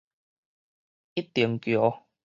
[1.13, 2.07] 一重橋